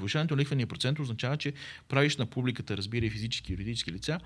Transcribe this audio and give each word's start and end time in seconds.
Повишаването 0.00 0.36
на 0.36 0.42
лихвения 0.42 0.66
процент 0.66 0.98
означава, 0.98 1.36
че 1.36 1.52
правиш 1.88 2.16
на 2.16 2.26
публиката, 2.26 2.76
разбира 2.76 3.06
и 3.06 3.10
физически 3.10 3.52
и 3.52 3.54
юридически 3.54 3.92
лица, 3.92 4.20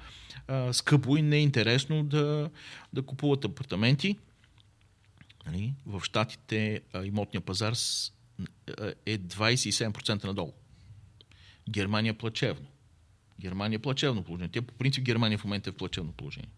а, 0.49 0.73
скъпо 0.73 1.17
и 1.17 1.23
неинтересно 1.23 2.05
да, 2.05 2.51
да 2.93 3.03
купуват 3.03 3.45
апартаменти. 3.45 4.19
Нали? 5.47 5.75
В 5.87 6.03
Штатите 6.05 6.81
имотния 7.05 7.41
пазар 7.41 7.73
е 9.07 9.19
27% 9.19 10.25
надолу. 10.25 10.53
Германия 11.71 12.15
плачевно. 12.15 12.67
Германия 13.41 13.77
е 13.77 13.83
плачевно 13.83 14.25
положение. 14.25 14.51
Те 14.53 14.63
по 14.63 14.75
принцип 14.75 15.05
Германия 15.05 15.39
в 15.39 15.45
момента 15.45 15.71
е 15.71 15.73
в 15.73 15.77
плачевно 15.77 16.13
положение. 16.13 16.51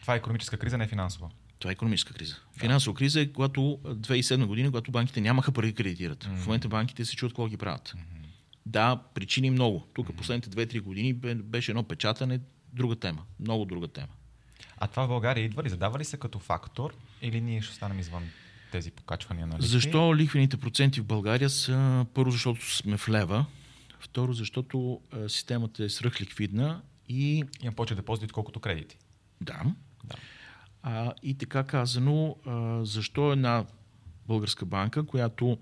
Това 0.00 0.14
е 0.14 0.16
економическа 0.16 0.58
криза, 0.58 0.78
не 0.78 0.84
е 0.84 0.88
финансова. 0.88 1.30
Това 1.60 1.70
е 1.70 1.72
економическа 1.72 2.14
криза. 2.14 2.36
Финансова 2.58 2.94
криза 2.94 3.20
е 3.20 3.26
когато 3.26 3.60
2007 3.84 4.46
година, 4.46 4.68
когато 4.68 4.90
банките 4.90 5.20
нямаха 5.20 5.52
пари 5.52 5.66
да 5.66 5.72
кредитират. 5.72 6.24
Mm-hmm. 6.24 6.36
В 6.36 6.46
момента 6.46 6.68
банките 6.68 7.04
се 7.04 7.16
чуят 7.16 7.32
какво 7.32 7.46
ги 7.46 7.56
правят. 7.56 7.88
Mm-hmm. 7.88 8.26
Да, 8.66 9.02
причини 9.14 9.50
много. 9.50 9.86
Тук 9.94 10.08
mm-hmm. 10.08 10.16
последните 10.16 10.50
2-3 10.50 10.80
години 10.80 11.14
беше 11.34 11.70
едно 11.70 11.82
печатане, 11.82 12.40
друга 12.72 12.96
тема. 12.96 13.22
Много 13.40 13.64
друга 13.64 13.88
тема. 13.88 14.08
А 14.78 14.86
това 14.86 15.04
в 15.04 15.08
България 15.08 15.44
идва 15.44 15.62
ли? 15.62 15.68
Задава 15.68 15.98
ли 15.98 16.04
се 16.04 16.16
като 16.16 16.38
фактор 16.38 16.94
или 17.22 17.40
ние 17.40 17.62
ще 17.62 17.72
останем 17.72 17.98
извън 17.98 18.22
тези 18.72 18.90
покачвания 18.90 19.46
на 19.46 19.54
лихви? 19.54 19.66
Защо 19.66 20.16
лихвените 20.16 20.56
проценти 20.56 21.00
в 21.00 21.04
България 21.04 21.50
са 21.50 22.06
първо, 22.14 22.30
защото 22.30 22.76
сме 22.76 22.96
в 22.96 23.08
лева, 23.08 23.46
второ, 23.98 24.32
защото 24.32 25.00
а, 25.12 25.28
системата 25.28 25.84
е 25.84 25.88
свръхликвидна 25.88 26.82
и... 27.08 27.44
Има 27.62 27.72
повече 27.72 27.94
депозити, 27.94 28.24
отколкото 28.24 28.60
кредити. 28.60 28.98
Да. 29.40 29.62
да. 30.04 30.16
А, 30.82 31.12
и 31.22 31.34
така 31.34 31.64
казано, 31.64 32.36
а, 32.46 32.84
защо 32.84 33.32
една 33.32 33.64
българска 34.26 34.66
банка, 34.66 35.06
която 35.06 35.58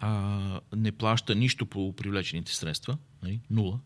а, 0.00 0.60
не 0.76 0.92
плаща 0.92 1.34
нищо 1.34 1.66
по 1.66 1.92
привлечените 1.96 2.54
средства, 2.54 2.98
нали? 3.22 3.40
нула, 3.50 3.80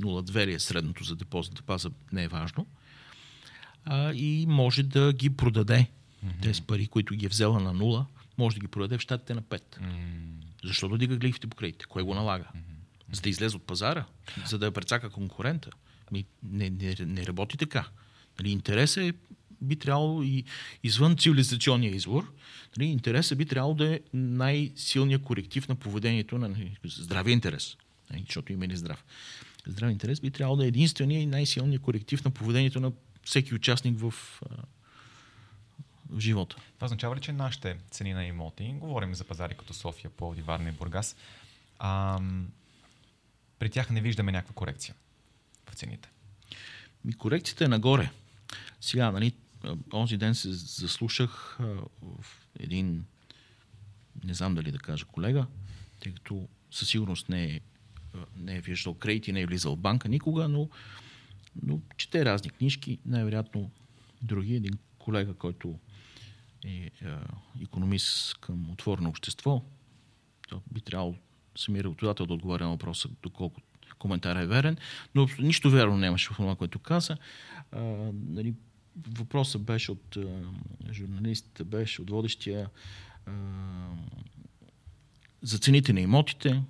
нула 0.00 0.22
две 0.22 0.46
ли 0.46 0.52
е 0.52 0.58
средното 0.58 1.04
за 1.04 1.16
депозитната 1.16 1.62
база, 1.66 1.90
не 2.12 2.24
е 2.24 2.28
важно, 2.28 2.66
а, 3.84 4.12
и 4.12 4.46
може 4.48 4.82
да 4.82 5.12
ги 5.12 5.30
продаде 5.30 5.86
mm-hmm. 6.24 6.42
тези 6.42 6.62
пари, 6.62 6.86
които 6.86 7.14
ги 7.14 7.26
е 7.26 7.28
взела 7.28 7.60
на 7.60 7.72
нула, 7.72 8.06
може 8.38 8.56
да 8.56 8.60
ги 8.60 8.68
продаде 8.68 8.98
в 8.98 9.00
щатите 9.00 9.34
на 9.34 9.42
5. 9.42 9.60
Mm-hmm. 9.60 10.44
Защо 10.64 10.88
да 10.88 10.98
дига 10.98 11.14
лихвите 11.14 11.46
по 11.46 11.56
кредите? 11.56 11.84
Кой 11.88 12.02
го 12.02 12.14
налага? 12.14 12.44
Mm-hmm. 12.44 13.14
За 13.14 13.20
да 13.20 13.28
излезе 13.28 13.56
от 13.56 13.66
пазара? 13.66 14.04
За 14.46 14.58
да 14.58 14.66
я 14.66 14.72
прецака 14.72 15.10
конкурента? 15.10 15.70
Ми, 16.12 16.24
не, 16.42 16.70
не, 16.70 16.96
не 17.00 17.26
работи 17.26 17.56
така. 17.56 17.88
Нали, 18.38 18.50
интересът 18.50 19.04
е 19.04 19.12
би 19.60 19.76
трябвало 19.76 20.22
и 20.22 20.44
извън 20.82 21.16
цивилизационния 21.16 21.94
извор, 21.94 22.32
нали, 22.76 22.88
интересът 22.88 23.38
би 23.38 23.46
трябвало 23.46 23.74
да 23.74 23.94
е 23.94 24.00
най-силният 24.14 25.22
коректив 25.22 25.68
на 25.68 25.74
поведението 25.74 26.38
на 26.38 26.48
нали, 26.48 26.76
здравия 26.86 27.32
интерес, 27.32 27.76
нали, 28.10 28.22
защото 28.26 28.52
има 28.52 28.64
и 28.64 28.76
здрав. 28.76 29.04
Здравия 29.66 29.92
интерес 29.92 30.20
би 30.20 30.30
трябвало 30.30 30.56
да 30.56 30.64
е 30.64 30.68
единствения 30.68 31.20
и 31.20 31.26
най-силният 31.26 31.82
коректив 31.82 32.24
на 32.24 32.30
поведението 32.30 32.80
на 32.80 32.92
всеки 33.24 33.54
участник 33.54 33.98
в, 33.98 34.10
в 36.10 36.20
живота. 36.20 36.56
Това 36.74 36.84
означава 36.84 37.16
ли, 37.16 37.20
че 37.20 37.32
нашите 37.32 37.76
цени 37.90 38.12
на 38.12 38.24
имоти, 38.24 38.74
говорим 38.78 39.14
за 39.14 39.24
пазари 39.24 39.54
като 39.54 39.74
София, 39.74 40.10
Пловди, 40.10 40.42
Варна 40.42 40.68
и 40.68 40.72
Бургас, 40.72 41.16
ам, 41.78 42.48
при 43.58 43.70
тях 43.70 43.90
не 43.90 44.00
виждаме 44.00 44.32
някаква 44.32 44.54
корекция 44.54 44.94
в 45.70 45.74
цените? 45.74 46.08
Ми 47.04 47.12
корекцията 47.12 47.64
е 47.64 47.68
нагоре. 47.68 48.10
Сега, 48.80 49.10
нали, 49.10 49.32
онзи 49.92 50.16
ден 50.16 50.34
се 50.34 50.52
заслушах 50.52 51.58
в 52.02 52.24
един, 52.58 53.04
не 54.24 54.34
знам 54.34 54.54
дали 54.54 54.70
да 54.70 54.78
кажа 54.78 55.04
колега, 55.04 55.46
тъй 56.00 56.12
като 56.14 56.48
със 56.70 56.88
сигурност 56.88 57.28
не 57.28 57.44
е, 57.44 57.60
не 58.36 58.56
е 58.56 58.60
виждал 58.60 58.94
кредити, 58.94 59.32
не 59.32 59.40
е 59.40 59.46
влизал 59.46 59.76
в 59.76 59.78
банка 59.78 60.08
никога, 60.08 60.48
но, 60.48 60.68
но 61.62 61.80
чете 61.96 62.24
разни 62.24 62.50
книжки, 62.50 62.98
най-вероятно 63.06 63.70
други. 64.22 64.54
Един 64.54 64.78
колега, 64.98 65.34
който 65.34 65.78
е, 66.64 66.70
е 66.70 66.90
економист 67.62 68.38
към 68.38 68.70
отворено 68.70 69.08
общество, 69.08 69.62
то 70.48 70.62
би 70.72 70.80
трябвало 70.80 71.14
самия 71.56 71.84
работодател 71.84 72.26
да 72.26 72.34
отговаря 72.34 72.64
на 72.64 72.70
въпроса 72.70 73.08
доколко 73.22 73.60
коментар 73.98 74.36
е 74.36 74.46
верен, 74.46 74.76
но 75.14 75.28
нищо 75.38 75.70
верно 75.70 75.96
нямаше 75.96 76.28
в 76.32 76.36
това, 76.36 76.56
което 76.56 76.78
каза. 76.78 77.16
А, 77.72 77.80
нали, 78.12 78.54
въпросът 79.08 79.62
беше 79.62 79.92
от 79.92 80.18
журналистите, 80.92 81.64
беше 81.64 82.02
от 82.02 82.10
водещия 82.10 82.68
за 85.42 85.58
цените 85.58 85.92
на 85.92 86.00
имотите. 86.00 86.62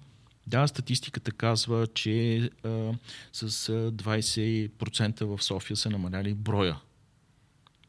Да, 0.47 0.67
статистиката 0.67 1.33
казва, 1.33 1.87
че 1.95 2.37
а, 2.65 2.93
с 3.33 3.69
20% 3.91 5.25
в 5.25 5.43
София 5.43 5.77
са 5.77 5.91
намаляли 5.91 6.35
броя 6.35 6.81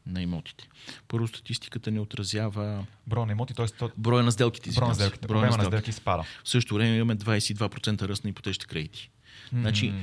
на 0.07 0.21
имотите. 0.21 0.67
Първо 1.07 1.27
статистиката 1.27 1.91
не 1.91 1.99
отразява... 1.99 2.85
Броя 3.07 3.25
на 3.25 3.31
имоти, 3.31 3.53
т.е. 3.53 3.65
То... 3.65 3.91
Броя 3.97 4.23
на 4.23 4.31
сделките. 4.31 4.71
Броя 4.75 4.87
на 4.87 4.95
сделките. 4.95 5.27
Броя 5.27 5.57
на 5.57 5.63
сделки 5.65 5.91
спада. 5.91 6.23
В 6.43 6.49
същото 6.49 6.75
време 6.75 6.95
имаме 6.95 7.17
22% 7.17 8.01
ръст 8.01 8.23
на 8.23 8.29
ипотечните 8.29 8.67
кредити. 8.67 9.09
Mm-hmm. 9.53 9.59
Значи, 9.59 9.93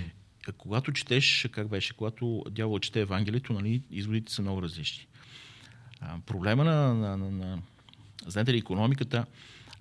когато 0.59 0.93
четеш, 0.93 1.49
как 1.53 1.69
беше, 1.69 1.97
когато 1.97 2.45
дявол 2.51 2.79
чете 2.79 3.01
Евангелието, 3.01 3.53
нали, 3.53 3.83
изводите 3.91 4.33
са 4.33 4.43
много 4.43 4.63
различни. 4.63 5.07
А, 6.01 6.19
проблема 6.27 6.65
на, 6.65 6.95
на, 6.95 7.17
на, 7.17 7.31
на 7.31 7.63
знаете 8.27 8.53
ли, 8.53 8.59
економиката 8.59 9.27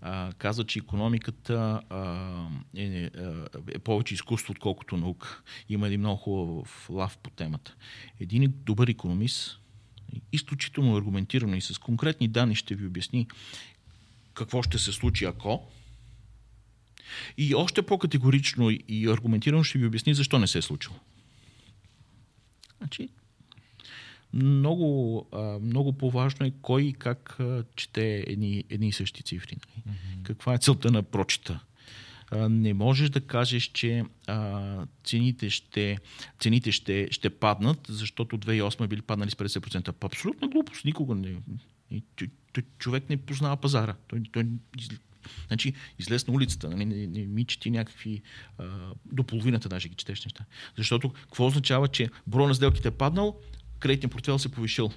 а, 0.01 0.33
казва, 0.37 0.63
че 0.63 0.79
економиката 0.79 1.81
а, 1.89 2.47
е, 2.75 2.83
е, 2.83 3.09
е 3.71 3.79
повече 3.79 4.13
изкуство, 4.13 4.51
отколкото 4.51 4.97
наука. 4.97 5.41
Има 5.69 5.87
един 5.87 5.99
много 5.99 6.17
хубав 6.17 6.89
лав 6.89 7.17
по 7.17 7.29
темата. 7.29 7.75
Един 8.19 8.53
добър 8.65 8.87
економист, 8.87 9.59
изключително 10.31 10.97
аргументирано 10.97 11.55
и 11.55 11.61
с 11.61 11.77
конкретни 11.77 12.27
данни 12.27 12.55
ще 12.55 12.75
ви 12.75 12.87
обясни 12.87 13.27
какво 14.33 14.63
ще 14.63 14.77
се 14.77 14.91
случи 14.91 15.25
ако, 15.25 15.67
и 17.37 17.55
още 17.55 17.81
по-категорично 17.81 18.69
и 18.87 19.07
аргументирано 19.07 19.63
ще 19.63 19.79
ви 19.79 19.85
обясни 19.85 20.13
защо 20.13 20.39
не 20.39 20.47
се 20.47 20.57
е 20.57 20.61
случило. 20.61 20.95
Значи, 22.77 23.09
много, 24.33 25.27
много 25.61 25.93
по-важно 25.93 26.45
е 26.45 26.53
кой 26.61 26.83
и 26.83 26.93
как 26.93 27.37
чете 27.75 28.23
едни, 28.27 28.63
едни 28.69 28.87
и 28.87 28.91
същи 28.91 29.23
цифри. 29.23 29.55
Mm-hmm. 29.55 30.23
Каква 30.23 30.53
е 30.53 30.57
целта 30.57 30.91
на 30.91 31.03
прочита? 31.03 31.59
не 32.33 32.73
можеш 32.73 33.09
да 33.09 33.21
кажеш, 33.21 33.63
че 33.63 34.03
а, 34.27 34.85
цените, 35.03 35.49
ще, 35.49 35.97
цените 36.39 36.71
ще, 36.71 37.07
ще 37.11 37.29
паднат, 37.29 37.79
защото 37.89 38.37
2008 38.37 38.87
били 38.87 39.01
паднали 39.01 39.29
с 39.29 39.35
50%. 39.35 40.03
Абсолютна 40.03 40.47
глупост. 40.47 40.85
Никога 40.85 41.15
не. 41.15 41.35
Човек 42.77 43.09
не 43.09 43.17
познава 43.17 43.57
пазара. 43.57 43.95
Той, 44.07 44.21
той 44.31 44.45
Значи, 45.47 45.73
излез 45.99 46.27
на 46.27 46.33
улицата, 46.33 46.69
нали, 46.69 46.85
не, 46.85 47.07
не 47.07 47.25
ми 47.27 47.45
чети 47.45 47.71
някакви, 47.71 48.21
а, 48.57 48.65
до 49.05 49.23
половината 49.23 49.69
даже 49.69 49.89
ги 49.89 49.95
четеш 49.95 50.25
неща. 50.25 50.45
Защото 50.77 51.09
какво 51.09 51.45
означава, 51.45 51.87
че 51.87 52.09
броя 52.27 52.47
на 52.47 52.55
сделките 52.55 52.87
е 52.87 52.91
паднал, 52.91 53.39
кредитният 53.79 54.11
портфел 54.11 54.39
се 54.39 54.47
е 54.47 54.51
повишил. 54.51 54.91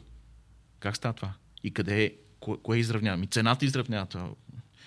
Как 0.80 0.96
става 0.96 1.14
това? 1.14 1.34
И 1.64 1.70
къде 1.70 2.04
е, 2.04 2.12
кое, 2.40 2.56
кое 2.62 2.78
изравнява? 2.78 3.24
И 3.24 3.26
цената 3.26 3.64
изравнява 3.64 4.06
това. 4.06 4.30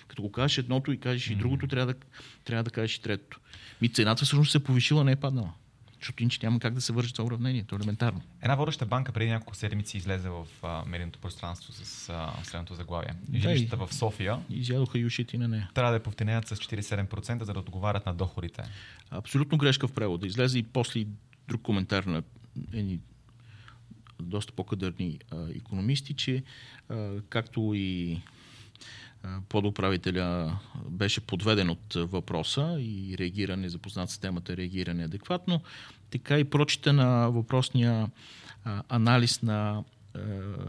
Като 0.08 0.22
го 0.22 0.32
кажеш 0.32 0.58
едното 0.58 0.92
и 0.92 1.00
кажеш 1.00 1.28
mm-hmm. 1.28 1.32
и 1.32 1.36
другото, 1.36 1.66
трябва 1.66 1.94
да, 1.94 2.00
трябва 2.44 2.64
да 2.64 2.70
кажеш 2.70 2.96
и 2.96 3.02
третото. 3.02 3.40
Ми 3.82 3.88
цената 3.88 4.24
всъщност 4.24 4.52
се 4.52 4.58
е 4.58 4.62
повишила, 4.62 5.04
не 5.04 5.12
е 5.12 5.16
паднала. 5.16 5.52
Защото 6.00 6.22
иначе 6.22 6.38
няма 6.42 6.60
как 6.60 6.74
да 6.74 6.80
се 6.80 6.92
вържи 6.92 7.12
това 7.12 7.24
уравнение. 7.24 7.64
То 7.64 7.74
е 7.74 7.78
елементарно. 7.78 8.22
Една 8.42 8.54
водеща 8.54 8.86
банка 8.86 9.12
преди 9.12 9.30
няколко 9.30 9.54
седмици 9.54 9.96
излезе 9.96 10.28
в 10.28 10.46
а, 10.62 10.84
медийното 10.86 11.18
пространство 11.18 11.72
с 11.72 12.08
а, 12.08 12.32
следното 12.44 12.74
заглавие. 12.74 13.14
Жилищата 13.34 13.86
в 13.86 13.94
София. 13.94 14.38
Изядоха 14.50 14.98
и 14.98 15.04
ушите 15.04 15.38
на 15.38 15.48
нея. 15.48 15.70
Трябва 15.74 15.90
да 15.90 15.96
я 15.96 16.02
повтенеят 16.02 16.48
с 16.48 16.56
47%, 16.56 17.42
за 17.42 17.52
да 17.52 17.60
отговарят 17.60 18.06
на 18.06 18.14
доходите. 18.14 18.62
Абсолютно 19.10 19.58
грешка 19.58 19.88
в 19.88 19.92
превода. 19.92 20.26
Излезе 20.26 20.58
и 20.58 20.62
после 20.62 21.06
друг 21.48 21.62
коментар 21.62 22.04
на 22.04 22.22
едни 22.72 23.00
доста 24.22 24.52
по-кадърни 24.52 25.18
а, 25.30 25.46
економисти, 25.56 26.14
че 26.14 26.42
а, 26.88 27.20
както 27.28 27.72
и 27.74 28.20
подуправителя 29.48 30.58
беше 30.88 31.20
подведен 31.20 31.70
от 31.70 31.94
въпроса 31.94 32.76
и 32.80 33.18
реагира 33.18 33.56
незапознат 33.56 34.10
с 34.10 34.18
темата, 34.18 34.56
реагира 34.56 34.94
неадекватно, 34.94 35.62
така 36.10 36.38
и 36.38 36.44
прочите 36.44 36.92
на 36.92 37.30
въпросния 37.30 38.10
анализ 38.88 39.42
на 39.42 39.84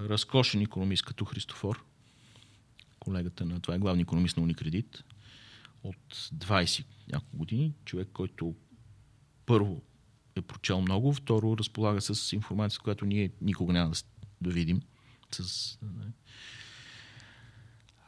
разкошен 0.10 0.62
економист 0.62 1.06
като 1.06 1.26
Христофор, 1.26 1.84
колегата 3.00 3.46
на 3.46 3.60
това 3.60 3.76
е 3.76 3.80
главни 3.80 4.02
економист 4.02 4.38
на 4.38 4.44
Уникредит, 4.44 5.04
от 5.84 6.16
20 6.16 6.86
няколко 7.12 7.38
години, 7.38 7.74
човек, 7.86 8.08
който 8.14 8.56
първо 9.46 9.82
е 10.36 10.42
прочел 10.42 10.82
много, 10.82 11.14
второ 11.14 11.58
разполага 11.58 12.02
с 12.02 12.34
информация, 12.34 12.82
която 12.84 13.06
ние 13.06 13.32
никога 13.42 13.74
няма 13.74 13.94
да 14.42 14.50
видим. 14.50 14.82
С, 15.32 15.78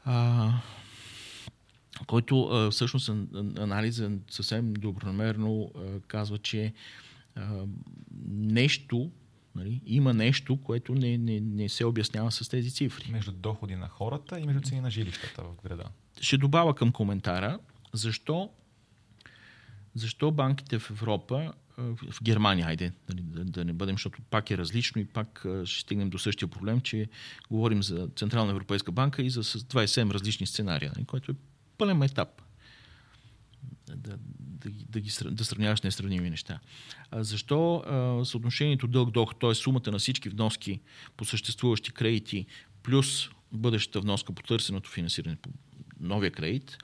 а, 0.06 0.51
който 2.07 2.44
а, 2.44 2.71
всъщност 2.71 3.09
анализа 3.57 4.12
съвсем 4.30 4.74
добронамерно 4.74 5.71
а, 5.75 6.00
казва, 6.00 6.38
че 6.38 6.74
а, 7.36 7.65
нещо, 8.30 9.12
нали, 9.56 9.81
има 9.86 10.13
нещо, 10.13 10.57
което 10.63 10.95
не, 10.95 11.18
не, 11.18 11.39
не 11.39 11.69
се 11.69 11.86
обяснява 11.86 12.31
с 12.31 12.50
тези 12.50 12.71
цифри. 12.71 13.12
Между 13.12 13.31
доходи 13.31 13.75
на 13.75 13.88
хората 13.88 14.39
и 14.39 14.45
между 14.45 14.62
цени 14.62 14.81
на 14.81 14.92
жилищата 14.92 15.44
в 15.44 15.56
града. 15.63 15.83
Ще 16.21 16.38
добавя 16.38 16.75
към 16.75 16.92
коментара, 16.92 17.59
защо, 17.94 18.50
защо 19.95 20.31
банките 20.31 20.80
в 20.80 20.89
Европа 20.89 21.53
в 21.77 22.23
Германия, 22.23 22.68
айде, 22.68 22.91
да, 23.13 23.45
да 23.45 23.65
не 23.65 23.73
бъдем, 23.73 23.94
защото 23.94 24.21
пак 24.21 24.51
е 24.51 24.57
различно 24.57 25.01
и 25.01 25.06
пак 25.06 25.45
ще 25.65 25.81
стигнем 25.81 26.09
до 26.09 26.19
същия 26.19 26.47
проблем, 26.47 26.81
че 26.81 27.09
говорим 27.50 27.83
за 27.83 28.09
Централна 28.15 28.51
Европейска 28.51 28.91
банка 28.91 29.21
и 29.21 29.29
за 29.29 29.44
27 29.44 30.13
различни 30.13 30.47
сценария, 30.47 30.91
нали, 30.95 31.06
което 31.06 31.31
е 31.31 31.35
пълен 31.77 32.03
етап. 32.03 32.41
Да, 33.88 33.95
да, 33.97 34.69
да, 34.69 35.00
ги, 35.00 35.12
да 35.25 35.45
сравняваш 35.45 35.81
несравними 35.81 36.29
неща. 36.29 36.59
А 37.12 37.23
защо 37.23 37.75
а, 37.75 38.25
съотношението 38.25 38.88
дълг-доход, 38.88 39.39
т.е. 39.39 39.56
сумата 39.56 39.91
на 39.91 40.00
всички 40.00 40.29
вноски 40.29 40.79
по 41.17 41.25
съществуващи 41.25 41.91
кредити, 41.91 42.45
плюс 42.83 43.29
бъдещата 43.51 44.01
вноска 44.01 44.33
по 44.33 44.44
търсеното 44.44 44.89
финансиране 44.89 45.35
по 45.35 45.50
новия 46.00 46.31
кредит, 46.31 46.77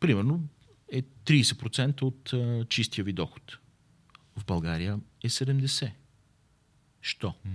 примерно 0.00 0.48
е 0.92 1.02
30% 1.02 2.02
от 2.02 2.32
а, 2.32 2.64
чистия 2.68 3.04
ви 3.04 3.12
доход 3.12 3.58
в 4.36 4.44
България 4.44 5.00
е 5.24 5.28
70. 5.28 5.90
Що? 7.02 7.34
Mm. 7.46 7.50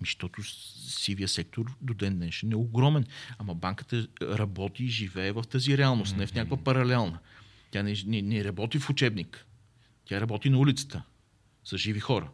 Защото 0.00 0.42
сивия 0.88 1.28
сектор 1.28 1.76
до 1.80 1.94
ден 1.94 2.16
днешен 2.16 2.52
е 2.52 2.56
огромен. 2.56 3.06
Ама 3.38 3.54
банката 3.54 4.08
работи 4.22 4.84
и 4.84 4.88
живее 4.88 5.32
в 5.32 5.42
тази 5.42 5.78
реалност, 5.78 6.14
mm-hmm. 6.14 6.18
не 6.18 6.26
в 6.26 6.34
някаква 6.34 6.56
паралелна. 6.56 7.18
Тя 7.70 7.82
не, 7.82 7.94
не, 8.06 8.22
не 8.22 8.44
работи 8.44 8.78
в 8.78 8.90
учебник. 8.90 9.46
Тя 10.04 10.20
работи 10.20 10.50
на 10.50 10.58
улицата 10.58 11.02
с 11.64 11.78
живи 11.78 12.00
хора. 12.00 12.30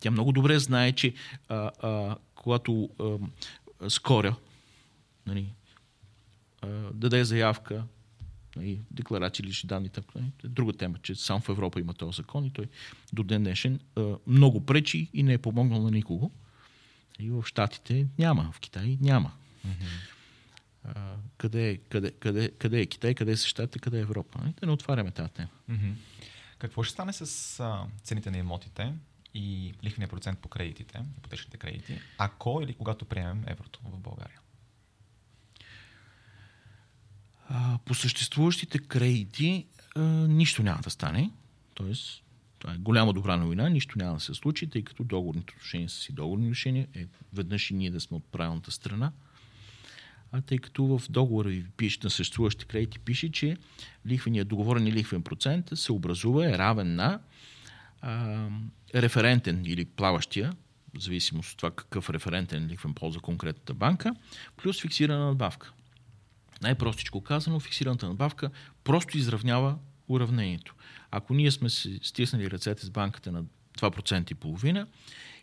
Тя 0.00 0.10
много 0.10 0.32
добре 0.32 0.58
знае, 0.58 0.92
че 0.92 1.14
а, 1.48 1.70
а, 1.82 2.16
когато 2.34 2.90
а, 3.00 3.90
скоря 3.90 4.36
нали, 5.26 5.54
а, 6.62 6.68
даде 6.94 7.24
заявка 7.24 7.84
и 8.60 8.80
декларации 8.90 9.44
лични 9.44 9.66
данни. 9.66 9.90
Нали? 10.14 10.32
Друга 10.44 10.72
тема, 10.72 10.98
че 11.02 11.14
само 11.14 11.40
в 11.40 11.48
Европа 11.48 11.80
има 11.80 11.94
този 11.94 12.16
закон 12.16 12.44
и 12.44 12.50
той 12.50 12.66
до 13.12 13.22
ден 13.22 13.42
днешен 13.42 13.80
много 14.26 14.66
пречи 14.66 15.10
и 15.14 15.22
не 15.22 15.32
е 15.32 15.38
помогнал 15.38 15.82
на 15.82 15.90
никого. 15.90 16.30
И 17.18 17.30
в 17.30 17.44
Штатите 17.46 18.06
няма, 18.18 18.52
в 18.52 18.60
Китай 18.60 18.98
няма. 19.00 19.32
Mm-hmm. 19.66 21.14
къде, 21.36 21.70
е, 21.70 21.76
къде, 21.76 22.10
къде, 22.10 22.50
къде 22.50 22.80
е 22.80 22.86
Китай, 22.86 23.14
къде 23.14 23.36
са 23.36 23.48
Штатите, 23.48 23.78
къде 23.78 23.98
е 23.98 24.00
Европа? 24.00 24.38
Нали? 24.42 24.54
Да 24.60 24.66
не 24.66 24.72
отваряме 24.72 25.10
тази 25.10 25.32
тема. 25.32 25.48
Mm-hmm. 25.70 25.92
Какво 26.58 26.82
ще 26.82 26.92
стане 26.92 27.12
с 27.12 27.60
а, 27.60 27.86
цените 28.02 28.30
на 28.30 28.38
имотите 28.38 28.94
и 29.34 29.74
лихвения 29.84 30.08
процент 30.08 30.38
по 30.38 30.48
кредитите, 30.48 31.00
ипотечните 31.18 31.56
кредити, 31.56 32.00
ако 32.18 32.60
или 32.62 32.74
когато 32.74 33.04
приемем 33.04 33.44
еврото 33.46 33.80
в 33.84 33.98
България? 33.98 34.40
А, 37.48 37.77
по 37.88 37.94
съществуващите 37.94 38.78
кредити 38.78 39.66
а, 39.96 40.00
нищо 40.28 40.62
няма 40.62 40.80
да 40.82 40.90
стане. 40.90 41.30
Тоест, 41.74 42.22
това 42.58 42.74
е 42.74 42.76
голяма 42.76 43.12
добра 43.12 43.36
новина, 43.36 43.68
нищо 43.68 43.98
няма 43.98 44.14
да 44.14 44.20
се 44.20 44.34
случи, 44.34 44.70
тъй 44.70 44.82
като 44.82 45.04
договорните 45.04 45.52
отношения 45.56 45.88
са 45.88 45.96
си 45.96 46.12
договорни 46.12 46.50
решения. 46.50 46.86
Е, 46.94 47.06
веднъж 47.32 47.70
и 47.70 47.74
ние 47.74 47.90
да 47.90 48.00
сме 48.00 48.16
от 48.16 48.24
правилната 48.24 48.70
страна. 48.70 49.12
А 50.32 50.40
тъй 50.40 50.58
като 50.58 50.84
в 50.84 51.02
договора 51.10 51.48
ви 51.48 51.64
пише 51.76 51.98
на 52.04 52.10
съществуващите 52.10 52.64
кредити, 52.64 52.98
пише, 52.98 53.32
че 53.32 53.56
лихвеният 54.06 54.48
договорен 54.48 54.86
и 54.86 54.92
лихвен 54.92 55.22
процент 55.22 55.70
се 55.74 55.92
образува, 55.92 56.48
е 56.48 56.58
равен 56.58 56.94
на 56.94 57.20
а, 58.00 58.48
референтен 58.94 59.62
или 59.66 59.84
плаващия, 59.84 60.52
в 60.98 61.02
зависимост 61.02 61.50
от 61.50 61.56
това 61.56 61.70
какъв 61.70 62.10
референтен 62.10 62.66
лихвен 62.66 62.94
полза 62.94 63.20
конкретната 63.20 63.74
банка, 63.74 64.14
плюс 64.56 64.82
фиксирана 64.82 65.26
надбавка. 65.26 65.72
Най-простичко 66.62 67.20
казано, 67.20 67.60
фиксираната 67.60 68.08
надбавка 68.08 68.50
просто 68.84 69.18
изравнява 69.18 69.78
уравнението. 70.08 70.74
Ако 71.10 71.34
ние 71.34 71.50
сме 71.50 71.70
стиснали 72.02 72.50
ръцете 72.50 72.86
с 72.86 72.90
банката 72.90 73.32
на 73.32 73.44
2% 73.78 74.32
и 74.32 74.34
половина 74.34 74.86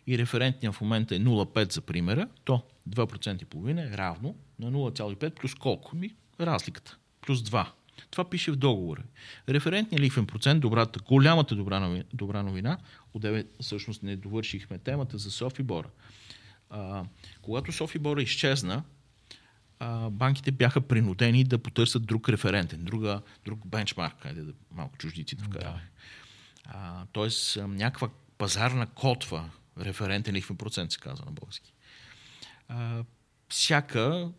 и 0.06 0.18
референтния 0.18 0.72
в 0.72 0.80
момента 0.80 1.14
е 1.14 1.18
0,5 1.18 1.72
за 1.72 1.80
примера, 1.80 2.28
то 2.44 2.62
2% 2.90 3.42
и 3.42 3.44
половина 3.44 3.82
е 3.82 3.96
равно 3.96 4.34
на 4.58 4.72
0,5 4.72 5.30
плюс 5.30 5.54
колко? 5.54 5.96
Ми 5.96 6.14
разликата. 6.40 6.96
Плюс 7.20 7.42
2. 7.42 7.66
Това 8.10 8.30
пише 8.30 8.52
в 8.52 8.56
договора. 8.56 9.02
Референтният 9.48 10.00
лихвен 10.02 10.26
процент, 10.26 10.60
добрата, 10.60 11.00
голямата 11.08 11.54
добра 11.54 11.80
новина, 11.80 12.04
добра 12.14 12.42
новина 12.42 12.78
отдеве 13.14 13.44
всъщност 13.60 14.02
не 14.02 14.16
довършихме 14.16 14.78
темата 14.78 15.18
за 15.18 15.30
Софи 15.30 15.62
Бора. 15.62 15.88
А, 16.70 17.04
когато 17.42 17.72
Софи 17.72 17.98
Бора 17.98 18.22
изчезна, 18.22 18.82
а, 19.78 20.10
банките 20.10 20.50
бяха 20.50 20.80
принудени 20.80 21.44
да 21.44 21.58
потърсят 21.58 22.06
друг 22.06 22.28
референтен, 22.28 22.84
друга, 22.84 23.22
друг 23.44 23.66
бенчмарк, 23.66 24.14
хайде 24.22 24.42
да 24.42 24.52
малко 24.70 24.96
чуждици 24.96 25.36
да 25.36 25.44
вкараме. 25.44 25.90
Да. 26.72 27.06
тоест, 27.12 27.56
някаква 27.56 28.08
пазарна 28.38 28.86
котва, 28.86 29.50
референтен 29.80 30.34
лихвен 30.34 30.56
процент 30.56 30.92
се 30.92 30.98
казва 30.98 31.24
на 31.24 31.32
български. 31.32 31.72
А, 32.68 33.04
всяка 33.48 34.30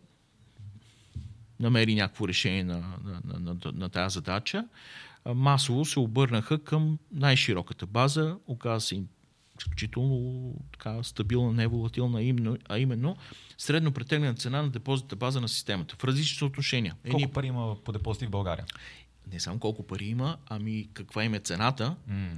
намери 1.60 1.94
някакво 1.94 2.28
решение 2.28 2.64
на, 2.64 2.78
на, 2.78 3.20
на, 3.24 3.38
на, 3.40 3.56
на 3.72 3.88
тази 3.88 4.14
задача, 4.14 4.64
масово 5.26 5.84
се 5.84 6.00
обърнаха 6.00 6.64
към 6.64 6.98
най-широката 7.12 7.86
база, 7.86 8.36
оказа 8.46 8.86
се 8.86 8.94
изключително 9.60 10.54
така, 10.72 11.02
стабилна, 11.02 11.52
неволатилна, 11.52 12.20
а 12.68 12.78
именно 12.78 13.16
средно 13.58 13.92
претеглена 13.92 14.34
цена 14.34 14.62
на 14.62 14.70
депозита 14.70 15.16
база 15.16 15.40
на 15.40 15.48
системата 15.48 15.96
в 15.98 16.04
различни 16.04 16.38
съотношения. 16.38 16.94
Колко 17.02 17.22
Едни... 17.22 17.32
пари 17.32 17.46
има 17.46 17.76
по 17.84 17.92
депозити 17.92 18.26
в 18.26 18.30
България? 18.30 18.64
Не 19.32 19.40
само 19.40 19.58
колко 19.58 19.86
пари 19.86 20.04
има, 20.04 20.36
ами 20.48 20.88
каква 20.94 21.24
им 21.24 21.34
е 21.34 21.38
цената. 21.38 21.96
Mm 22.10 22.32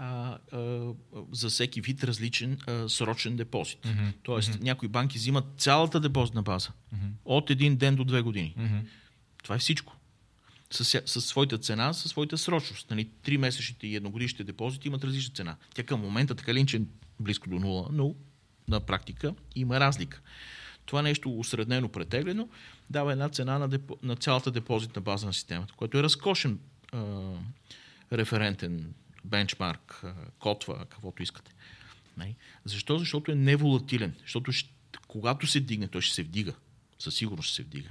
а, 0.00 0.38
а, 0.52 0.92
за 1.32 1.48
всеки 1.48 1.80
вид 1.80 2.04
различен 2.04 2.58
а, 2.66 2.88
срочен 2.88 3.36
депозит. 3.36 3.78
Mm-hmm. 3.82 4.12
Тоест, 4.22 4.50
mm-hmm. 4.50 4.62
някои 4.62 4.88
банки 4.88 5.18
взимат 5.18 5.44
цялата 5.56 6.00
депозитна 6.00 6.42
база 6.42 6.68
mm-hmm. 6.68 7.10
от 7.24 7.50
един 7.50 7.76
ден 7.76 7.96
до 7.96 8.04
две 8.04 8.22
години. 8.22 8.54
Mm-hmm. 8.58 8.82
Това 9.42 9.54
е 9.54 9.58
всичко. 9.58 9.96
С, 10.72 11.02
с 11.06 11.20
своята 11.20 11.58
цена, 11.58 11.92
със 11.92 12.10
своята 12.10 12.38
срочност. 12.38 12.90
Нали, 12.90 13.10
три 13.22 13.38
месечните 13.38 13.86
и 13.86 13.96
едногодишните 13.96 14.44
депозити 14.44 14.88
имат 14.88 15.04
различна 15.04 15.34
цена. 15.34 15.56
Тя 15.74 15.82
към 15.82 16.00
момента 16.00 16.34
така 16.34 16.54
ли, 16.54 16.66
че 16.66 16.76
е 16.76 16.80
близко 17.20 17.50
до 17.50 17.58
нула, 17.58 17.88
но 17.92 18.14
на 18.68 18.80
практика 18.80 19.34
има 19.54 19.80
разлика. 19.80 20.20
Това 20.86 21.02
нещо 21.02 21.38
усреднено, 21.38 21.88
претеглено, 21.88 22.48
дава 22.90 23.12
една 23.12 23.28
цена 23.28 23.58
на, 23.58 23.68
депо, 23.68 23.96
на 24.02 24.16
цялата 24.16 24.50
депозитна 24.50 25.02
база 25.02 25.26
на 25.26 25.32
системата, 25.32 25.74
което 25.76 25.98
е 25.98 26.02
разкошен 26.02 26.58
а, 26.92 27.32
референтен 28.12 28.94
бенчмарк, 29.24 30.02
котва, 30.38 30.78
каквото 30.78 31.22
искате. 31.22 31.52
Нали? 32.16 32.36
Защо? 32.64 32.98
Защото 32.98 33.32
е 33.32 33.34
неволатилен. 33.34 34.14
Защото 34.20 34.52
ще, 34.52 34.70
когато 35.08 35.46
се 35.46 35.60
дигне, 35.60 35.88
той 35.88 36.00
ще 36.00 36.14
се 36.14 36.22
вдига. 36.22 36.54
Със 37.00 37.14
сигурност 37.14 37.46
ще 37.46 37.56
се 37.56 37.62
вдига. 37.62 37.88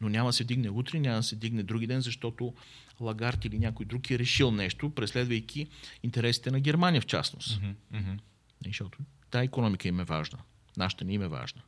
Но 0.00 0.08
няма 0.08 0.28
да 0.28 0.32
се 0.32 0.44
дигне 0.44 0.70
утре, 0.70 0.98
няма 1.00 1.16
да 1.16 1.22
се 1.22 1.36
дигне 1.36 1.62
други 1.62 1.86
ден, 1.86 2.00
защото 2.00 2.54
Лагард 3.00 3.44
или 3.44 3.58
някой 3.58 3.86
друг 3.86 4.10
е 4.10 4.18
решил 4.18 4.50
нещо, 4.50 4.90
преследвайки 4.90 5.66
интересите 6.02 6.50
на 6.50 6.60
Германия 6.60 7.00
в 7.00 7.06
частност. 7.06 7.60
Mm-hmm. 7.60 7.74
Mm-hmm. 7.94 8.18
Защото 8.66 8.98
Та 9.30 9.42
економика 9.42 9.88
им 9.88 10.00
е 10.00 10.04
важна. 10.04 10.38
Нашата 10.76 11.04
не 11.04 11.12
им 11.12 11.22
е 11.22 11.28
важна. 11.28 11.62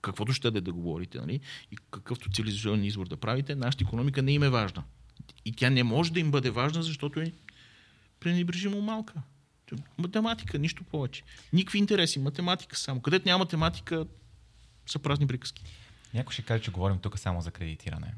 Каквото 0.00 0.32
ще 0.32 0.50
да, 0.50 0.60
да 0.60 0.72
говорите, 0.72 1.18
нали? 1.18 1.40
и 1.72 1.76
какъвто 1.90 2.30
цивилизационен 2.30 2.84
избор 2.84 3.08
да 3.08 3.16
правите, 3.16 3.54
нашата 3.54 3.84
економика 3.84 4.22
не 4.22 4.32
им 4.32 4.42
е 4.42 4.48
важна. 4.48 4.84
И 5.44 5.52
тя 5.52 5.70
не 5.70 5.84
може 5.84 6.12
да 6.12 6.20
им 6.20 6.30
бъде 6.30 6.50
важна, 6.50 6.82
защото 6.82 7.20
е 7.20 7.32
пренебрежимо 8.20 8.80
малка. 8.80 9.14
Математика, 9.98 10.58
нищо 10.58 10.84
повече. 10.84 11.22
Никакви 11.52 11.78
интереси, 11.78 12.18
математика 12.18 12.76
само. 12.76 13.00
Където 13.00 13.28
няма 13.28 13.38
математика, 13.38 14.06
са 14.86 14.98
празни 14.98 15.26
приказки. 15.26 15.64
Някой 16.14 16.32
ще 16.32 16.42
каже, 16.42 16.62
че 16.62 16.70
говорим 16.70 16.98
тук 16.98 17.18
само 17.18 17.40
за 17.40 17.50
кредитиране. 17.50 18.14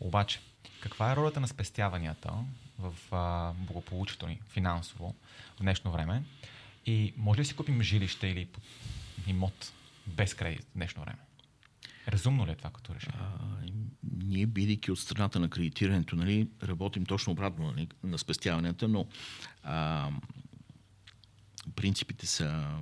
Обаче, 0.00 0.40
каква 0.80 1.12
е 1.12 1.16
ролята 1.16 1.40
на 1.40 1.48
спестяванията 1.48 2.32
в 2.78 2.94
а, 3.12 3.52
благополучието 3.52 4.26
ни 4.26 4.40
финансово 4.48 5.14
в 5.56 5.60
днешно 5.60 5.92
време? 5.92 6.22
И 6.86 7.14
може 7.16 7.40
ли 7.40 7.44
си 7.44 7.56
купим 7.56 7.82
жилище 7.82 8.26
или 8.26 8.48
имот 9.26 9.72
без 10.06 10.34
кредит 10.34 10.62
в 10.62 10.74
днешно 10.74 11.02
време? 11.02 11.18
Разумно 12.08 12.46
ли 12.46 12.50
е 12.50 12.54
това 12.54 12.70
като 12.70 12.94
решение? 12.94 13.20
Ние, 14.02 14.46
бидейки 14.46 14.90
от 14.90 14.98
страната 14.98 15.40
на 15.40 15.50
кредитирането, 15.50 16.16
нали, 16.16 16.48
работим 16.62 17.06
точно 17.06 17.32
обратно 17.32 17.72
нали, 17.72 17.88
на 18.04 18.18
спестяванията, 18.18 18.88
но 18.88 19.06
а, 19.62 20.10
принципите 21.76 22.26
са, 22.26 22.78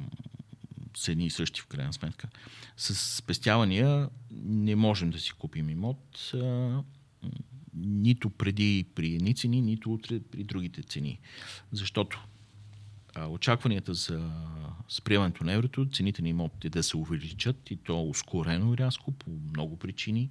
са 0.96 1.12
едни 1.12 1.26
и 1.26 1.30
същи 1.30 1.60
в 1.60 1.66
крайна 1.66 1.92
сметка. 1.92 2.28
С 2.76 3.16
спестявания 3.16 4.08
не 4.45 4.76
можем 4.76 5.11
да 5.11 5.18
си 5.18 5.33
купим 5.33 5.71
имот. 5.71 6.30
А, 6.35 6.83
нито 7.75 8.30
преди 8.30 8.87
при 8.95 9.14
едни 9.14 9.35
цени, 9.35 9.61
нито 9.61 9.92
утре 9.92 10.21
при 10.21 10.45
другите 10.45 10.83
цени. 10.83 11.21
Защото 11.73 12.25
а, 13.14 13.26
очакванията 13.28 13.95
за 13.95 14.30
сприемането 14.88 15.45
на 15.45 15.52
еврото, 15.52 15.88
цените 15.92 16.23
на 16.23 16.28
имотите 16.28 16.71
да 16.71 16.83
се 16.83 16.97
увеличат 16.97 17.71
и 17.71 17.76
то 17.76 18.02
ускорено 18.02 18.76
рязко 18.76 19.12
по 19.12 19.30
много 19.30 19.76
причини. 19.76 20.30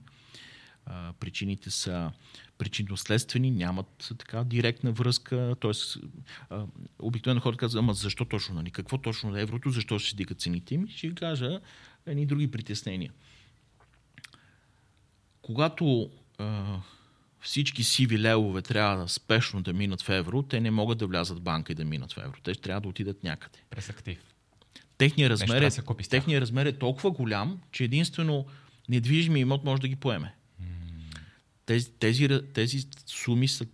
А, 0.85 1.13
причините 1.13 1.71
са 1.71 2.11
причинно-следствени, 2.57 3.51
нямат 3.51 4.13
така 4.17 4.43
директна 4.43 4.91
връзка. 4.91 5.55
Тоест, 5.59 5.97
обикновено 6.99 7.41
хората 7.41 7.59
казват, 7.59 7.79
ама 7.79 7.93
защо 7.93 8.25
точно, 8.25 8.55
нали? 8.55 8.71
какво 8.71 8.97
точно 8.97 9.29
на 9.29 9.41
еврото, 9.41 9.69
защо 9.69 9.99
ще 9.99 10.09
се 10.09 10.15
дигат 10.15 10.41
цените 10.41 10.75
им? 10.75 10.87
Ще 10.87 11.15
кажа 11.15 11.59
едни 12.05 12.25
други 12.25 12.51
притеснения. 12.51 13.11
Когато 15.47 16.09
а, 16.37 16.79
всички 17.41 17.83
сиви 17.83 18.19
левове 18.19 18.61
трябва 18.61 18.97
да 18.97 19.07
спешно 19.07 19.61
да 19.61 19.73
минат 19.73 20.01
в 20.01 20.09
евро, 20.09 20.43
те 20.43 20.59
не 20.59 20.71
могат 20.71 20.97
да 20.97 21.07
влязат 21.07 21.37
в 21.37 21.41
банка 21.41 21.71
и 21.71 21.75
да 21.75 21.85
минат 21.85 22.13
в 22.13 22.17
евро. 22.17 22.37
Те 22.43 22.53
ще 22.53 22.63
трябва 22.63 22.81
да 22.81 22.87
отидат 22.87 23.23
някъде. 23.23 23.57
През 23.69 23.89
актив. 23.89 24.19
Техният 24.97 25.31
размер, 25.31 25.61
е, 25.61 25.69
техният 26.09 26.41
размер 26.41 26.65
е 26.65 26.77
толкова 26.77 27.11
голям, 27.11 27.59
че 27.71 27.83
единствено 27.83 28.45
недвижими 28.89 29.39
имот 29.39 29.63
може 29.63 29.81
да 29.81 29.87
ги 29.87 29.95
поеме. 29.95 30.33
Тези, 31.65 31.91
тези, 31.91 32.29
тези 32.53 32.87
суми 33.05 33.47
са 33.47 33.65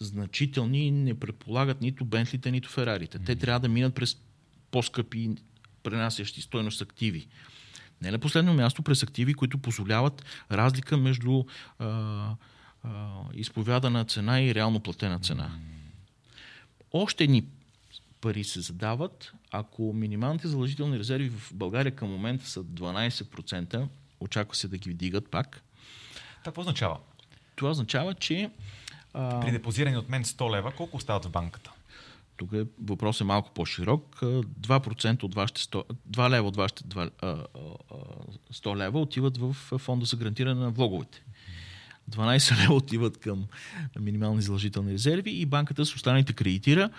значителни 0.00 0.86
и 0.86 0.90
не 0.90 1.20
предполагат 1.20 1.80
нито 1.80 2.04
Бентлите, 2.04 2.50
нито 2.50 2.68
Ферарите. 2.68 3.18
Те 3.18 3.36
трябва 3.36 3.60
да 3.60 3.68
минат 3.68 3.94
през 3.94 4.16
по-скъпи 4.70 5.30
пренасящи 5.82 6.42
стойност 6.42 6.80
активи. 6.80 7.28
Не 8.02 8.10
на 8.10 8.18
последно 8.18 8.54
място 8.54 8.82
през 8.82 9.02
активи, 9.02 9.34
които 9.34 9.58
позволяват 9.58 10.24
разлика 10.50 10.96
между 10.96 11.44
а, 11.78 11.86
а, 12.84 13.08
изповядана 13.34 14.04
цена 14.04 14.42
и 14.42 14.54
реално 14.54 14.80
платена 14.80 15.18
цена. 15.18 15.50
Още 16.92 17.26
ни 17.26 17.44
пари 18.20 18.44
се 18.44 18.60
задават, 18.60 19.32
ако 19.50 19.92
минималните 19.92 20.48
задължителни 20.48 20.98
резерви 20.98 21.28
в 21.30 21.54
България 21.54 21.96
към 21.96 22.10
момента 22.10 22.46
са 22.46 22.64
12%, 22.64 23.88
очаква 24.20 24.56
се 24.56 24.68
да 24.68 24.78
ги 24.78 24.90
вдигат 24.90 25.30
пак. 25.30 25.62
Това 26.44 26.60
означава? 26.60 26.98
Това 27.56 27.70
означава, 27.70 28.14
че... 28.14 28.50
А... 29.14 29.40
При 29.40 29.50
депозирани 29.50 29.96
от 29.96 30.08
мен 30.08 30.24
100 30.24 30.56
лева, 30.56 30.72
колко 30.72 30.96
остават 30.96 31.24
в 31.24 31.30
банката? 31.30 31.72
Тук 32.42 32.52
е, 32.52 32.64
въпрос 32.82 33.20
е 33.20 33.24
малко 33.24 33.50
по-широк. 33.54 34.18
2% 34.20 35.22
от 35.22 35.34
вашите 35.34 35.60
100, 35.60 35.84
2 36.10 36.30
лева 36.30 36.48
от 36.48 36.56
вашите 36.56 36.84
2, 36.84 37.10
100 38.52 38.76
лева 38.76 39.00
отиват 39.00 39.36
в 39.36 39.52
фонда 39.78 40.06
за 40.06 40.16
гарантиране 40.16 40.60
на 40.60 40.70
влоговете. 40.70 41.22
12 42.10 42.62
лева 42.62 42.74
отиват 42.74 43.18
към 43.18 43.44
минимални 44.00 44.42
задължителни 44.42 44.92
резерви 44.92 45.30
и 45.30 45.46
банката 45.46 45.86
с 45.86 45.94
останалите 45.94 46.32
кредитира, 46.32 46.90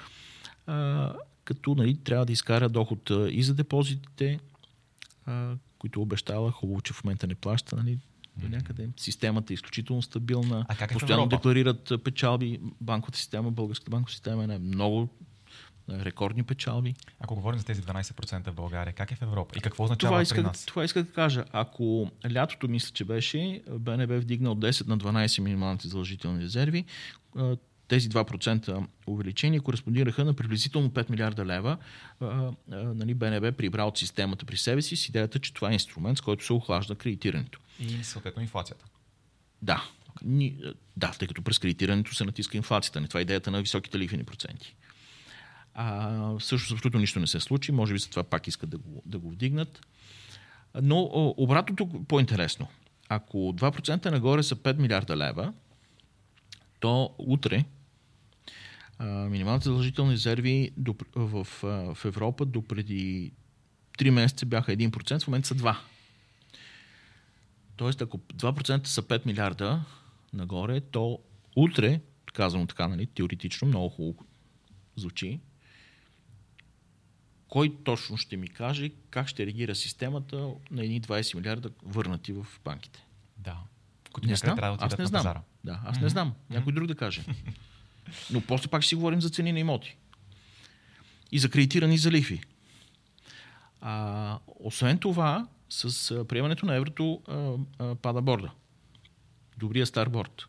а, 0.67 1.13
като 1.43 1.75
нали, 1.75 1.97
трябва 1.97 2.25
да 2.25 2.33
изкара 2.33 2.69
доход 2.69 3.11
и 3.29 3.43
за 3.43 3.53
депозитите, 3.53 4.39
а, 5.25 5.55
които 5.77 6.01
обещала. 6.01 6.51
Хубаво, 6.51 6.81
че 6.81 6.93
в 6.93 7.03
момента 7.03 7.27
не 7.27 7.35
плаща. 7.35 7.75
Нали, 7.75 7.99
до 8.37 8.49
някъде. 8.49 8.89
Системата 8.97 9.53
е 9.53 9.55
изключително 9.55 10.01
стабилна. 10.01 10.65
А 10.69 10.75
как 10.75 10.91
е 10.91 10.93
Постоянно 10.93 11.27
декларират 11.27 11.93
печалби. 12.03 12.59
Банковата 12.81 13.17
система, 13.17 13.51
българската 13.51 13.91
банкова 13.91 14.11
система 14.11 14.53
е 14.53 14.59
много 14.59 15.09
рекордни 15.89 16.43
печалби. 16.43 16.95
Ако 17.19 17.35
говорим 17.35 17.59
за 17.59 17.65
тези 17.65 17.81
12% 17.81 18.51
в 18.51 18.53
България, 18.53 18.93
как 18.93 19.11
е 19.11 19.15
в 19.15 19.21
Европа? 19.21 19.53
И 19.57 19.61
какво 19.61 19.83
означава 19.83 20.11
това 20.11 20.21
иска, 20.21 20.35
при 20.35 20.43
нас? 20.43 20.65
Това 20.65 20.83
иска 20.83 21.03
да 21.03 21.11
кажа. 21.11 21.45
Ако 21.51 22.11
лятото, 22.31 22.67
мисля, 22.67 22.91
че 22.93 23.05
беше, 23.05 23.61
БНБ 23.69 24.19
вдигна 24.19 24.51
от 24.51 24.59
10 24.59 24.87
на 24.87 24.97
12 24.97 25.41
минималните 25.41 25.87
задължителни 25.87 26.43
резерви, 26.43 26.85
тези 27.87 28.09
2% 28.09 28.85
увеличение 29.07 29.59
кореспондираха 29.59 30.25
на 30.25 30.33
приблизително 30.33 30.89
5 30.89 31.09
милиарда 31.09 31.45
лева. 31.45 31.77
нали, 32.69 33.13
БНБ 33.13 33.51
прибра 33.51 33.83
от 33.83 33.97
системата 33.97 34.45
при 34.45 34.57
себе 34.57 34.81
си 34.81 34.95
с 34.95 35.09
идеята, 35.09 35.39
че 35.39 35.53
това 35.53 35.69
е 35.69 35.73
инструмент, 35.73 36.17
с 36.17 36.21
който 36.21 36.45
се 36.45 36.53
охлажда 36.53 36.95
кредитирането. 36.95 37.59
И 37.79 38.03
съответно 38.03 38.41
инфлацията. 38.41 38.85
Да. 39.61 39.83
Ни, 40.23 40.57
да, 40.97 41.11
тъй 41.11 41.27
като 41.27 41.41
през 41.41 41.59
кредитирането 41.59 42.15
се 42.15 42.25
натиска 42.25 42.57
инфлацията. 42.57 43.01
Не 43.01 43.07
това 43.07 43.19
е 43.19 43.23
идеята 43.23 43.51
на 43.51 43.61
високите 43.61 43.99
лихвени 43.99 44.23
проценти. 44.23 44.75
А, 45.73 46.39
също 46.39 46.73
абсолютно 46.73 46.99
нищо 46.99 47.19
не 47.19 47.27
се 47.27 47.39
случи. 47.39 47.71
Може 47.71 47.93
би 47.93 47.99
за 47.99 48.09
това 48.09 48.23
пак 48.23 48.47
искат 48.47 48.69
да 48.69 48.77
го, 48.77 49.01
да 49.05 49.19
го 49.19 49.29
вдигнат. 49.29 49.81
Но 50.81 51.09
обратното 51.37 52.05
по-интересно. 52.07 52.67
Ако 53.09 53.37
2% 53.37 54.11
нагоре 54.11 54.43
са 54.43 54.55
5 54.55 54.77
милиарда 54.77 55.17
лева, 55.17 55.53
то 56.79 57.15
утре 57.17 57.65
а, 58.97 59.05
минималните 59.05 59.63
задължителни 59.63 60.13
резерви 60.13 60.71
до, 60.77 60.95
в, 61.15 61.47
в 61.95 62.05
Европа 62.05 62.45
до 62.45 62.61
преди 62.61 63.31
3 63.99 64.09
месеца 64.09 64.45
бяха 64.45 64.75
1%, 64.75 65.23
в 65.23 65.27
момента 65.27 65.47
са 65.47 65.55
2%. 65.55 65.75
Тоест, 67.75 68.01
ако 68.01 68.17
2% 68.17 68.87
са 68.87 69.03
5 69.03 69.25
милиарда 69.25 69.83
нагоре, 70.33 70.81
то 70.81 71.19
утре, 71.55 72.01
казвам 72.33 72.67
така, 72.67 72.87
нали, 72.87 73.05
теоретично, 73.05 73.67
много 73.67 73.89
хубаво 73.89 74.25
звучи, 74.95 75.39
кой 77.53 77.75
точно 77.83 78.17
ще 78.17 78.37
ми 78.37 78.47
каже 78.47 78.91
как 79.09 79.27
ще 79.27 79.45
реагира 79.45 79.75
системата 79.75 80.49
на 80.71 80.83
едни 80.83 81.01
20 81.01 81.35
милиарда 81.35 81.69
върнати 81.83 82.33
в 82.33 82.45
банките? 82.65 83.05
Да. 83.37 83.57
Които 84.13 84.29
не 84.29 84.35
знам. 84.35 84.55
Да 84.55 84.77
аз 84.79 84.97
не 84.97 85.05
знам. 85.05 85.19
Пазара. 85.19 85.41
Да, 85.63 85.81
аз 85.85 85.97
mm-hmm. 85.97 86.01
не 86.01 86.09
знам. 86.09 86.33
Някой 86.49 86.73
mm-hmm. 86.73 86.75
друг 86.75 86.87
да 86.87 86.95
каже. 86.95 87.25
Но 88.31 88.41
после 88.41 88.67
пак 88.67 88.81
ще 88.81 88.89
си 88.89 88.95
говорим 88.95 89.21
за 89.21 89.29
цени 89.29 89.51
на 89.51 89.59
имоти. 89.59 89.97
И 91.31 91.39
за 91.39 91.49
кредитирани 91.49 91.97
за 91.97 92.11
лихви. 92.11 92.41
А, 93.81 94.39
освен 94.59 94.97
това, 94.97 95.47
с 95.69 96.11
а, 96.11 96.27
приемането 96.27 96.65
на 96.65 96.75
еврото 96.75 97.21
а, 97.27 97.53
а, 97.79 97.95
пада 97.95 98.21
борда. 98.21 98.51
Добрия 99.57 99.85
стар 99.85 100.09
борд. 100.09 100.47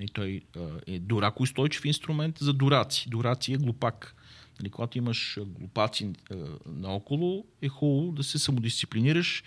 И 0.00 0.08
той 0.08 0.42
а, 0.56 0.60
е 0.86 0.98
дурако 0.98 1.42
устойчив 1.42 1.84
инструмент 1.84 2.38
за 2.38 2.52
дураци. 2.52 3.08
Дураци 3.08 3.52
е 3.52 3.56
глупак. 3.56 4.15
Нали, 4.60 4.70
когато 4.70 4.98
имаш 4.98 5.38
глупаци 5.46 6.12
а, 6.30 6.34
наоколо, 6.66 7.44
е 7.62 7.68
хубаво 7.68 8.12
да 8.12 8.22
се 8.24 8.38
самодисциплинираш, 8.38 9.42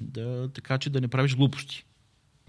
да, 0.00 0.48
така 0.54 0.78
че 0.78 0.90
да 0.90 1.00
не 1.00 1.08
правиш 1.08 1.36
глупости. 1.36 1.84